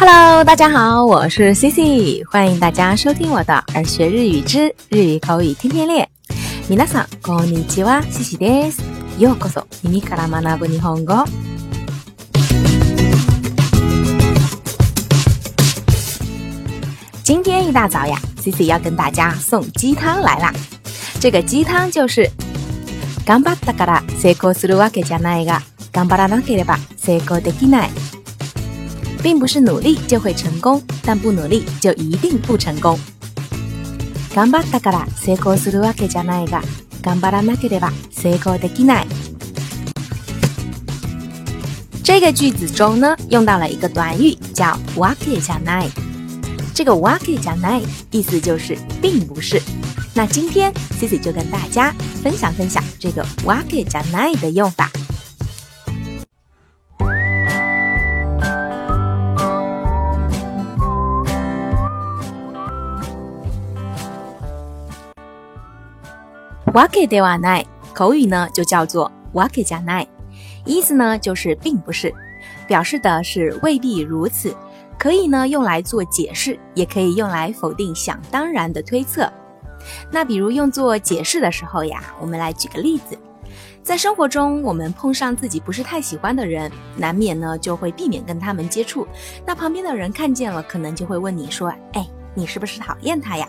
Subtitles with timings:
[0.00, 6.08] Hello，大家好，我是 C C，欢迎大家收听我的《耳学日语之日语口语天天练》。
[6.68, 8.80] 皆さんこんにちは、C C です。
[9.18, 11.24] ようこそ耳から学ぶ日本語。
[17.24, 20.52] 今天一大早呀，C C 要跟大家送鸡汤来啦。
[21.20, 22.30] 这个鸡汤就是
[23.26, 25.60] “がんったから成功するわけじゃないが、
[25.92, 27.90] がんらなければ成功できない”。
[29.22, 32.98] 并不是努力就会成功，但不努力就一定不成功。
[42.04, 45.88] 这个句子中呢，用到了一个短语叫 “waketa
[46.72, 49.60] 这个 “waketa 意思就是并不是。
[50.14, 51.92] 那今天 Cici 就跟大家
[52.22, 54.90] 分享分享这个 “waketa 的用法。
[66.74, 70.08] “wakete wa n a t 口语呢就叫做 “waketa n a t
[70.66, 72.12] 意思呢就是并不是，
[72.66, 74.54] 表示的是未必如此，
[74.98, 79.30] 可以呢用来做解释，也可以用来否定想当然的推测。
[80.12, 83.18] 那比如用作解释的时候呀，我们来举个例子，
[83.82, 89.06] 在生活中我们碰上自己不是太喜欢的人，难免呢就会避免跟他们接触。
[89.46, 93.48] 那旁边的人看见了，可能就会问你说：“哎，你是不是讨厌他呀？”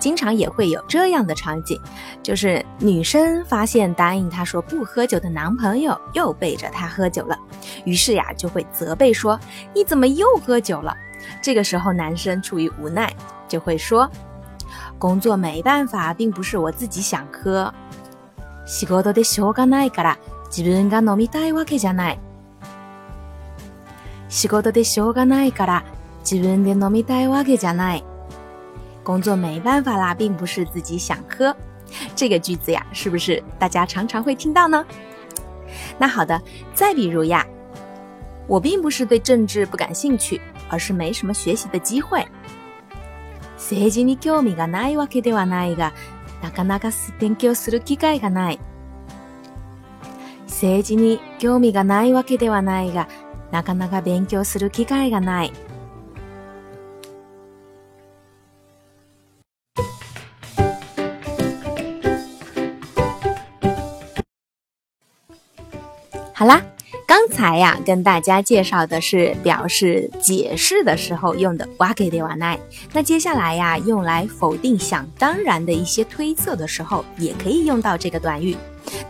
[0.00, 1.80] 经常也会有这样的场景，
[2.22, 7.36] 就是女生发现答应她说不喝酒的男朋友又背着她喝酒了，
[7.84, 9.38] 于是呀就会责备说
[9.74, 10.94] ：“你怎么又喝酒了？”
[11.42, 13.12] 这个时候男生出于无奈，
[13.48, 14.08] 就会说
[14.98, 17.72] ：“工作没办法，并不是我自己想喝。”
[29.08, 31.56] 工作没办法啦，并不是自己想喝。
[32.14, 34.84] 这个句子呀，是不是大家常常会听到呢？
[35.96, 36.38] 那好的，
[36.74, 37.42] 再比如呀，
[38.46, 42.18] 我并不是对政治不感兴趣，而是没什么学习的机会。
[43.56, 45.92] 政治に興味がないわけではないが、
[46.42, 48.50] なかなか勉強する機会がな
[55.48, 55.67] い。
[66.38, 66.62] 好啦，
[67.04, 72.58] 刚才呀跟大家介绍的是表示解释的时候用的“わけではない”。
[72.94, 78.56] 那接下来呀，用来否定想当然的一些推测的时候，也可以用到这个短语。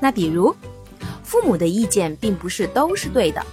[0.00, 0.50] 那比如，
[1.22, 3.44] 父母的意见并不是都是对的，“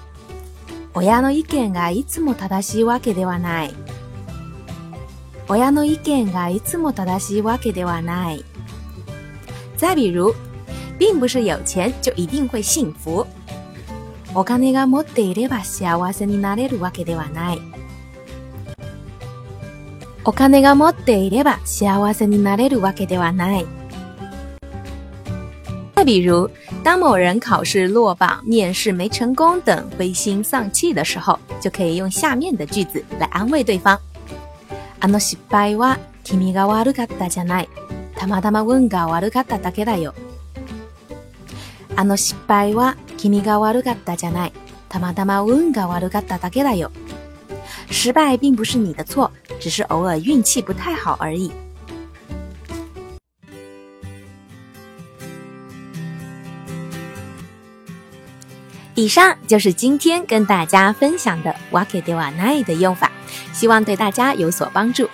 [0.95, 3.73] 親の意見がいつも正しいわけではない”。
[5.49, 8.41] 親の意見がいつも正しいわけではない。
[9.75, 10.33] 再比如，
[10.97, 13.27] 并不是有钱就一定会幸福。
[14.37, 17.61] お金が持っていれば幸せになれるわけではない。
[20.25, 23.65] お金が持っていれば幸せになれるわけではない。
[25.95, 26.49] 再比如，
[26.83, 33.97] 当某人考试落榜、面试没成功等灰心丧气的时候，就可以用下面的句子来安慰对方：
[34.99, 37.69] あの失敗は君が悪かったじゃない。
[38.17, 40.13] たまたま運が悪かっただけだよ。
[41.95, 42.97] あの失敗は
[47.89, 51.51] 失败并不是你的错，只是偶尔运气不太好而已。
[58.93, 63.11] 以上就是今天跟大家分享的 w a k i t e wa nae” 的用法，
[63.53, 65.09] 希望对大家有所帮助。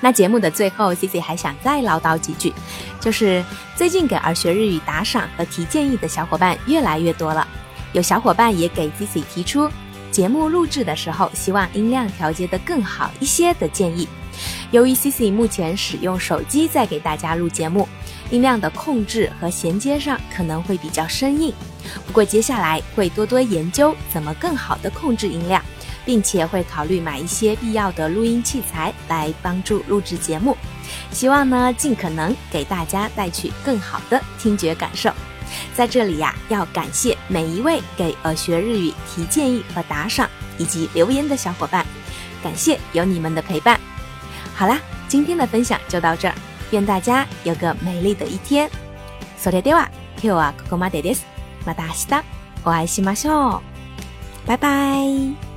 [0.00, 2.52] 那节目的最后，Cici 还想再唠叨几句，
[3.00, 3.44] 就是
[3.76, 7.46] 最近给儿学日语打赏和提建议的小伙伴越来越多了，
[7.92, 9.68] 有小伙伴也给 Cici 提出
[10.10, 14.08] 节目录制的时候希望音量调节的更好一些的建议。
[14.70, 17.86] 由于 Cici 目前使用手机在给大家录节目，
[18.30, 21.52] 音量的控制和衔接上可能会比较生硬，
[22.06, 25.62] 不过接下来会多多研究怎么更好的控制音量。
[26.04, 30.56] 并且会考虑买一些必要的录音器材来帮助录制节目，
[31.12, 35.12] 希望呢尽可能给大家带去更好的听觉感受。
[35.74, 41.84] 在这里呀，要感谢每一位给耳学日语提建议和打赏以及留言的小伙伴，
[42.42, 43.78] 感谢有你们的陪伴。
[44.54, 46.34] 好啦，今天的分享就到这儿，
[46.70, 48.70] 愿大家有个美丽的一天。
[49.42, 49.86] それでは
[50.20, 51.24] 今日はここまでです。
[51.66, 52.24] また明日
[52.64, 53.60] お会いしましょう。
[54.46, 55.49] 拜拜。